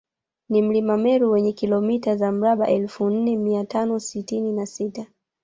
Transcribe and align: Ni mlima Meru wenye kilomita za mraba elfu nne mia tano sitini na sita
Ni 0.49 0.61
mlima 0.61 0.97
Meru 0.97 1.31
wenye 1.31 1.53
kilomita 1.53 2.15
za 2.15 2.31
mraba 2.31 2.67
elfu 2.69 3.09
nne 3.09 3.37
mia 3.37 3.65
tano 3.65 3.99
sitini 3.99 4.51
na 4.53 4.65
sita 4.65 5.05